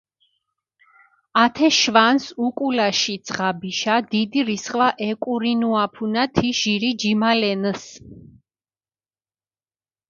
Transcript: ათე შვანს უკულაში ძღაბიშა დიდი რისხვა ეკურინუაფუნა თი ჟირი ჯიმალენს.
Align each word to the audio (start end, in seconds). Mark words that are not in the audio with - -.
ათე 1.41 1.67
შვანს 1.79 2.25
უკულაში 2.47 3.15
ძღაბიშა 3.27 3.99
დიდი 4.15 4.45
რისხვა 4.49 4.89
ეკურინუაფუნა 5.09 6.25
თი 6.39 6.49
ჟირი 6.61 6.91
ჯიმალენს. 7.01 7.87